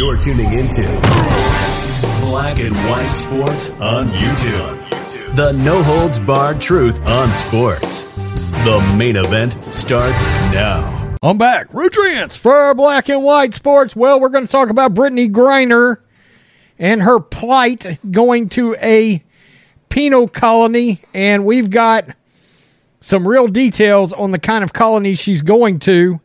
[0.00, 0.80] You're tuning into
[2.22, 5.36] Black and White Sports on YouTube.
[5.36, 8.04] The no holds barred truth on sports.
[8.64, 10.22] The main event starts
[10.54, 11.16] now.
[11.22, 11.74] I'm back.
[11.74, 13.94] Nutrients for Black and White Sports.
[13.94, 15.98] Well, we're going to talk about Brittney Griner
[16.78, 19.22] and her plight going to a
[19.90, 22.06] penal colony, and we've got
[23.02, 26.22] some real details on the kind of colony she's going to,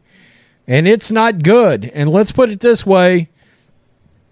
[0.66, 1.84] and it's not good.
[1.84, 3.28] And let's put it this way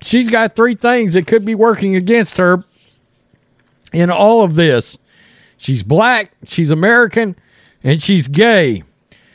[0.04, 2.64] she's got three things that could be working against her
[3.92, 4.98] in all of this
[5.58, 7.36] she's black, she's American,
[7.84, 8.84] and she's gay.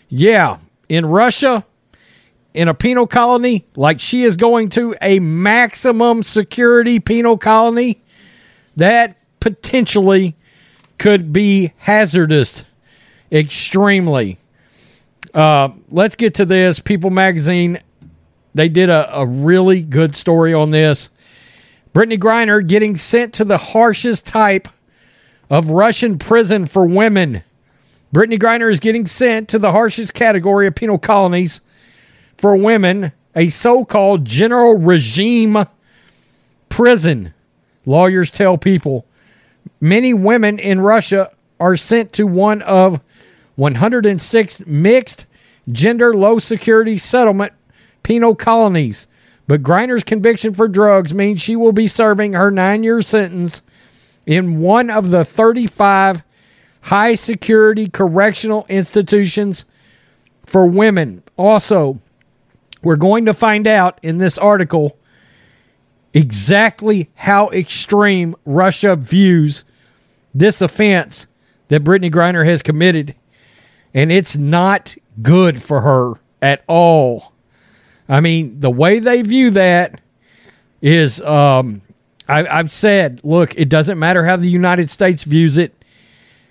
[0.09, 1.65] Yeah, in Russia,
[2.55, 8.01] in a penal colony, like she is going to a maximum security penal colony,
[8.77, 10.37] that potentially
[10.99, 12.65] could be hazardous
[13.31, 14.39] extremely.
[15.35, 16.81] Uh, let's get to this.
[16.81, 17.81] People Magazine,
[18.59, 21.11] they did a, a really good story on this.
[21.95, 24.69] Brittney Griner getting sent to the harshest type
[25.49, 27.45] of Russian prison for women.
[28.13, 31.61] Brittney Griner is getting sent to the harshest category of penal colonies
[32.37, 35.65] for women, a so called general regime
[36.69, 37.33] prison.
[37.87, 39.07] Lawyers tell people
[39.81, 43.01] many women in Russia are sent to one of
[43.55, 45.27] 106 mixed
[45.71, 47.53] gender low security settlement
[48.09, 49.07] penal colonies.
[49.47, 53.61] But Griner's conviction for drugs means she will be serving her nine year sentence
[54.25, 56.23] in one of the 35
[56.81, 59.67] high security correctional institutions
[60.47, 61.23] for women.
[61.37, 62.01] Also,
[62.83, 64.97] we're going to find out in this article
[66.15, 69.65] exactly how extreme Russia views
[70.33, 71.27] this offense
[71.69, 73.15] that Brittney Griner has committed.
[73.93, 77.35] And it's not good for her at all.
[78.09, 80.01] I mean, the way they view that
[80.81, 81.83] is um,
[82.29, 85.75] I, I've said, look, it doesn't matter how the United States views it,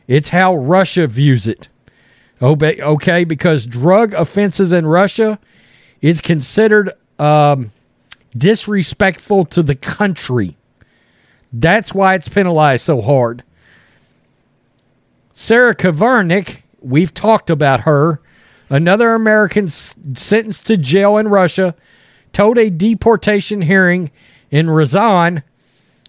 [0.07, 1.69] it's how Russia views it.
[2.41, 5.39] Okay, because drug offenses in Russia
[6.01, 7.71] is considered um,
[8.37, 10.55] disrespectful to the country.
[11.51, 13.43] That's why it's penalized so hard.
[15.33, 18.19] Sarah Kavarnik, we've talked about her,
[18.69, 21.75] another American sentenced to jail in Russia,
[22.33, 24.11] told a deportation hearing
[24.51, 25.43] in Razan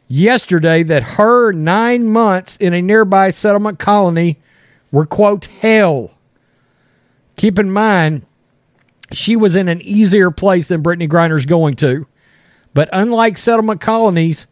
[0.08, 4.38] yesterday that her nine months in a nearby settlement colony
[4.90, 6.12] were, quote, hell.
[7.36, 8.26] Keep in mind,
[9.12, 12.06] she was in an easier place than Brittney Griner's going to.
[12.74, 14.46] But unlike settlement colonies,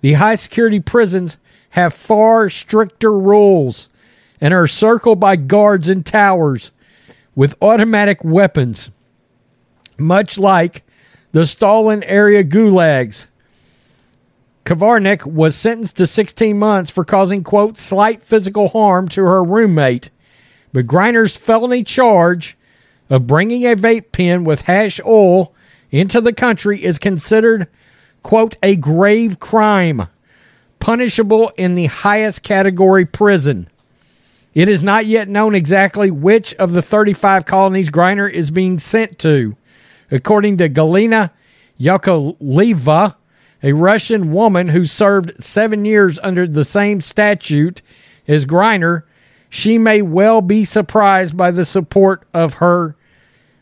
[0.00, 1.36] the high security prisons
[1.70, 3.88] have far stricter rules
[4.40, 6.70] and are circled by guards and towers
[7.34, 8.90] with automatic weapons,
[9.98, 10.84] much like
[11.32, 13.26] the Stalin area gulags.
[14.64, 20.10] Kavarnik was sentenced to 16 months for causing, quote, slight physical harm to her roommate.
[20.72, 22.56] But Griner's felony charge
[23.10, 25.52] of bringing a vape pen with hash oil
[25.90, 27.66] into the country is considered,
[28.22, 30.06] quote, a grave crime,
[30.78, 33.68] punishable in the highest category prison.
[34.54, 39.18] It is not yet known exactly which of the 35 colonies Griner is being sent
[39.20, 39.56] to.
[40.10, 41.30] According to Galina
[41.80, 43.14] Yakovleva,
[43.62, 47.80] a Russian woman who served seven years under the same statute
[48.28, 49.04] as Griner,
[49.48, 52.96] she may well be surprised by the support of her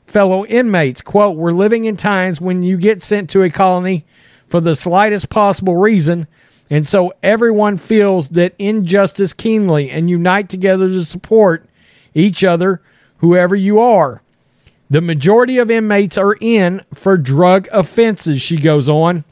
[0.06, 1.02] fellow inmates.
[1.02, 4.06] Quote, We're living in times when you get sent to a colony
[4.48, 6.26] for the slightest possible reason,
[6.70, 11.66] and so everyone feels that injustice keenly and unite together to support
[12.14, 12.80] each other,
[13.18, 14.22] whoever you are.
[14.88, 19.24] The majority of inmates are in for drug offenses, she goes on.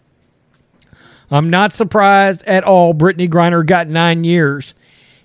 [1.31, 4.75] I'm not surprised at all Brittney Griner got nine years.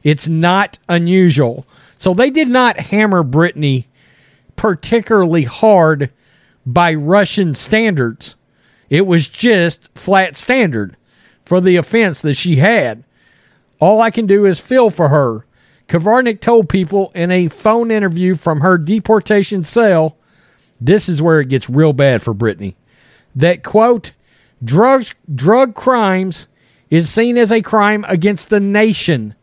[0.03, 1.65] It's not unusual.
[1.97, 3.85] So they did not hammer Brittney
[4.55, 6.11] particularly hard
[6.65, 8.35] by Russian standards.
[8.89, 10.95] It was just flat standard
[11.45, 13.03] for the offense that she had.
[13.79, 15.45] All I can do is feel for her.
[15.87, 20.17] Kavarnik told people in a phone interview from her deportation cell
[20.83, 22.75] this is where it gets real bad for Brittney.
[23.35, 24.11] That quote,
[24.61, 26.47] drug drug crimes
[26.89, 29.33] is seen as a crime against the nation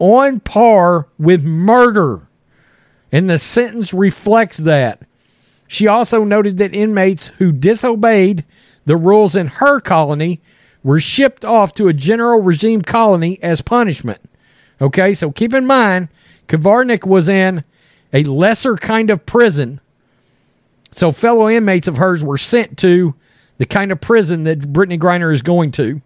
[0.00, 2.26] on par with murder.
[3.12, 5.02] And the sentence reflects that.
[5.68, 8.44] She also noted that inmates who disobeyed
[8.84, 10.40] the rules in her colony
[10.84, 14.20] were shipped off to a general regime colony as punishment.
[14.80, 16.08] Okay, so keep in mind,
[16.46, 17.64] Kavarnik was in
[18.12, 19.80] a lesser kind of prison.
[20.92, 23.14] So fellow inmates of hers were sent to
[23.58, 26.00] the kind of prison that Brittney Griner is going to.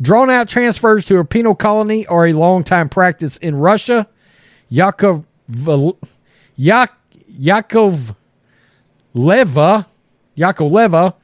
[0.00, 4.08] Drawn out transfers to a penal colony are a long time practice in Russia.
[4.68, 5.24] Yakov,
[6.56, 6.92] Yak,
[7.28, 8.14] Yakov
[9.14, 9.86] Leva,
[10.36, 11.14] Yakovleva,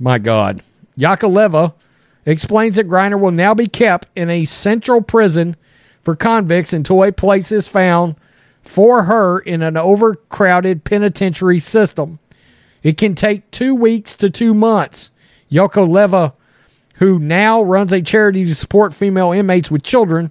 [0.00, 0.62] my God,
[0.98, 1.74] Yakovleva
[2.24, 5.56] explains that Griner will now be kept in a central prison
[6.02, 8.16] for convicts until a place is found
[8.62, 12.18] for her in an overcrowded penitentiary system.
[12.82, 15.10] It can take two weeks to two months.
[15.50, 16.34] Yoko Leva,
[16.94, 20.30] who now runs a charity to support female inmates with children,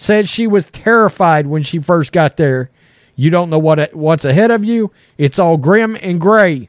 [0.00, 2.70] said she was terrified when she first got there.
[3.16, 4.92] You don't know what what's ahead of you.
[5.18, 6.68] It's all grim and gray.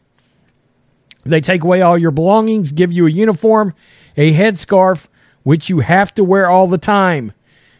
[1.25, 3.75] They take away all your belongings, give you a uniform,
[4.17, 5.05] a headscarf,
[5.43, 7.33] which you have to wear all the time.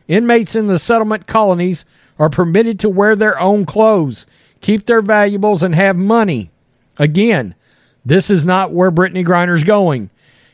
[0.08, 1.84] Inmates in the settlement colonies
[2.20, 4.28] are permitted to wear their own clothes,
[4.62, 6.52] keep their valuables, and have money.
[7.00, 7.56] Again,
[8.06, 10.12] this is not where Brittney Griner's going.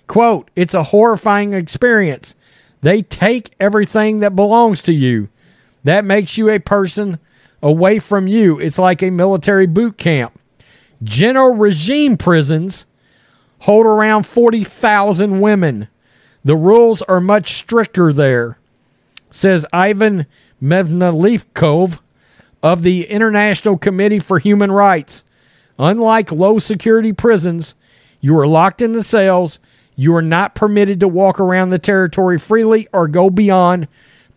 [0.07, 2.33] Quote, it's a horrifying experience.
[2.85, 5.29] They take everything that belongs to you.
[5.85, 7.17] That makes you a person
[7.63, 8.59] away from you.
[8.59, 10.39] It's like a military boot camp.
[11.01, 12.85] General regime prisons
[13.61, 15.87] hold around 40,000 women.
[16.43, 18.59] The rules are much stricter there,
[19.31, 20.27] says Ivan
[20.61, 21.97] Mevnalikov
[22.61, 25.23] of the International Committee for Human Rights.
[25.79, 27.73] Unlike low security prisons,
[28.21, 29.57] you are locked in the cells
[29.95, 33.88] you are not permitted to walk around the territory freely or go beyond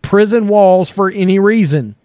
[0.01, 1.95] prison walls for any reason.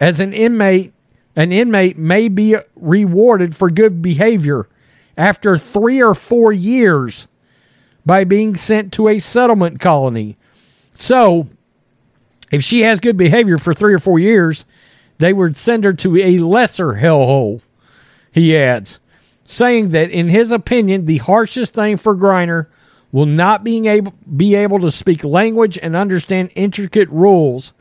[0.00, 0.92] As an inmate,
[1.34, 4.68] an inmate may be rewarded for good behavior
[5.16, 7.26] after three or four years
[8.04, 10.36] by being sent to a settlement colony.
[10.94, 11.48] So,
[12.50, 14.64] if she has good behavior for three or four years,
[15.18, 17.60] they would send her to a lesser hellhole,
[18.30, 18.98] he adds
[19.44, 22.66] saying that in his opinion, the harshest thing for Griner
[23.10, 27.72] will not being able be able to speak language and understand intricate rules.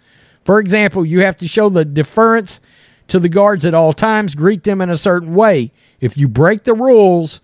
[0.43, 2.59] For example, you have to show the deference
[3.07, 5.71] to the guards at all times, greet them in a certain way.
[5.99, 7.41] If you break the rules,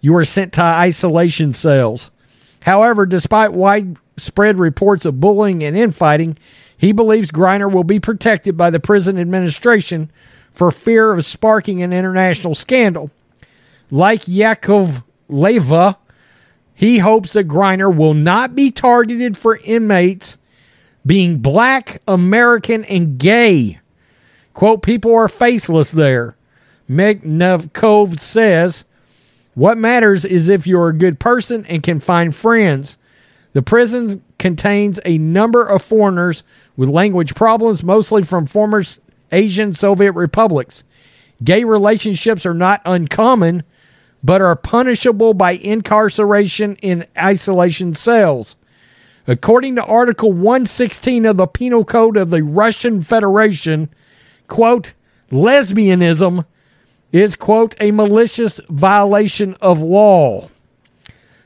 [0.00, 2.10] you are sent to isolation cells.
[2.60, 6.38] However, despite widespread reports of bullying and infighting,
[6.76, 10.10] he believes Griner will be protected by the prison administration
[10.52, 13.10] for fear of sparking an international scandal.
[13.92, 15.98] Like Yakov Leva,
[16.74, 20.38] he hopes that Griner will not be targeted for inmates
[21.04, 23.80] being black, American, and gay.
[24.54, 26.36] Quote, people are faceless there.
[26.88, 28.86] Megnovkov says,
[29.52, 32.96] What matters is if you're a good person and can find friends.
[33.52, 36.44] The prison contains a number of foreigners
[36.78, 38.82] with language problems, mostly from former
[39.30, 40.82] Asian Soviet republics.
[41.44, 43.64] Gay relationships are not uncommon,
[44.22, 48.56] but are punishable by incarceration in isolation cells.
[49.26, 53.88] According to Article 116 of the Penal Code of the Russian Federation,
[54.48, 54.92] quote,
[55.30, 56.44] lesbianism
[57.12, 60.48] is, quote, a malicious violation of law.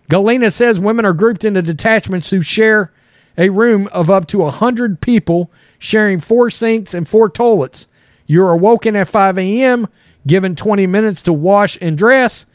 [0.09, 2.93] Galina says women are grouped into detachments who share
[3.37, 7.89] a room of up to 100 people, sharing four sinks and four toilets.
[8.27, 9.89] You're awoken at 5 a.m.,
[10.27, 12.47] given 20 minutes to wash and dress,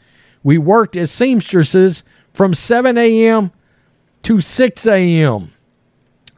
[0.42, 3.52] we worked as seamstresses from 7 a.m.
[4.22, 5.52] to 6 a.m.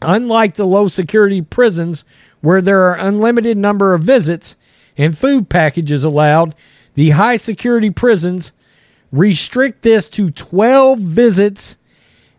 [0.03, 2.05] Unlike the low security prisons
[2.41, 4.57] where there are unlimited number of visits
[4.97, 6.55] and food packages allowed,
[6.95, 8.53] the high security prisons
[9.11, 11.79] restrict this to 12 visits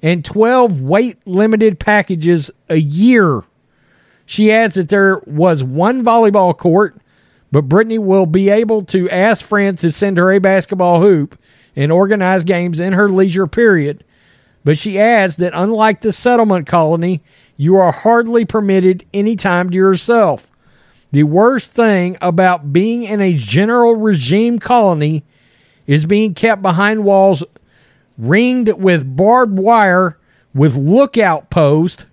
[0.01, 3.43] and 12 weight limited packages a year.
[4.25, 6.97] She adds that there was one volleyball court,
[7.51, 11.37] but Brittney will be able to ask friends to send her a basketball hoop
[11.75, 14.03] and organize games in her leisure period.
[14.63, 17.21] But she adds that unlike the settlement colony,
[17.57, 20.51] you are hardly permitted any time to yourself.
[21.11, 25.23] The worst thing about being in a general regime colony
[25.87, 27.43] is being kept behind walls
[28.17, 30.17] ringed with barbed wire
[30.53, 32.05] with lookout posts,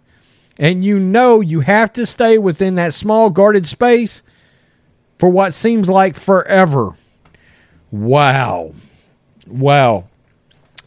[0.58, 4.22] and you know you have to stay within that small guarded space
[5.18, 6.94] for what seems like forever.
[7.90, 8.72] Wow.
[9.46, 10.04] Wow.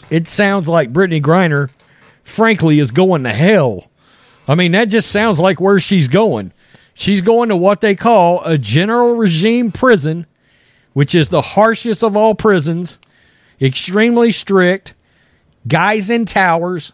[0.10, 1.70] it sounds like Brittney Griner,
[2.24, 3.90] frankly, is going to hell.
[4.48, 6.52] I mean, that just sounds like where she's going.
[6.94, 10.26] She's going to what they call a general regime prison,
[10.94, 13.00] which is the harshest of all prisons,
[13.60, 14.94] extremely strict,
[15.68, 16.94] guys in towers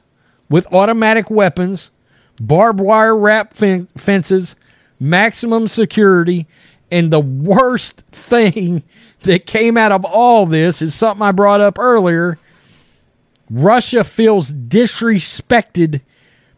[0.49, 1.91] with automatic weapons,
[2.39, 4.55] barbed wire wrap fen- fences,
[4.99, 6.47] maximum security,
[6.91, 8.83] and the worst thing
[9.21, 12.37] that came out of all this is something I brought up earlier.
[13.49, 16.01] Russia feels disrespected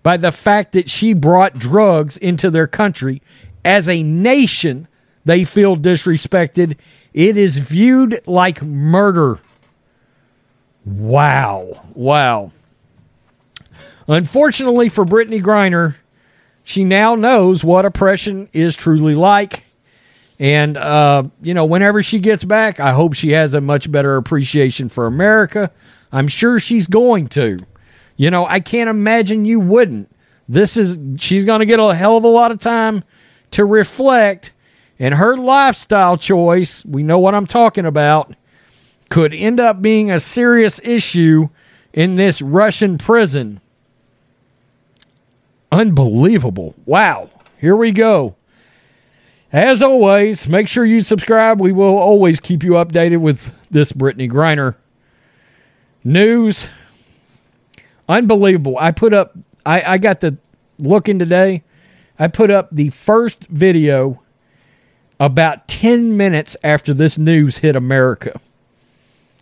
[0.02, 3.22] by the fact that she brought drugs into their country.
[3.66, 4.88] As a nation,
[5.26, 6.78] they feel disrespected.
[7.14, 9.40] It is viewed like murder.
[10.86, 11.82] Wow.
[11.94, 12.52] Wow.
[14.08, 15.96] Unfortunately for Brittney Griner,
[16.64, 19.64] she now knows what oppression is truly like.
[20.44, 24.18] And, uh, you know, whenever she gets back, I hope she has a much better
[24.18, 25.72] appreciation for America.
[26.12, 27.60] I'm sure she's going to.
[28.18, 30.14] You know, I can't imagine you wouldn't.
[30.50, 33.06] This is, she's going to get a hell of a lot of time
[33.52, 34.52] to reflect.
[35.00, 38.36] And her lifestyle choice, we know what I'm talking about,
[39.08, 41.48] could end up being a serious issue
[41.94, 43.62] in this Russian prison.
[45.72, 46.76] Unbelievable.
[46.86, 47.30] Wow.
[47.62, 48.36] Here we go.
[49.54, 51.62] As always, make sure you subscribe.
[51.62, 54.76] We will always keep you updated with this Brittney Griner
[56.04, 56.72] news.
[58.10, 58.78] Unbelievable.
[58.80, 60.38] I put up, I, I got the
[60.80, 61.64] looking today.
[62.18, 64.24] I put up the first video
[65.20, 68.42] about 10 minutes after this news hit America.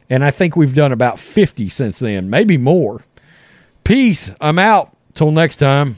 [0.09, 3.01] And I think we've done about 50 since then, maybe more.
[3.85, 4.33] Peace.
[4.41, 4.95] I'm out.
[5.13, 5.97] Till next time.